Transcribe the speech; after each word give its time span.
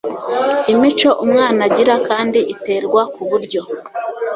Imico 0.71 1.09
umwana 1.25 1.59
agira 1.69 1.93
kandi 2.07 2.39
iterwa 2.53 3.01
ku 3.13 3.21
buryo 3.29 3.61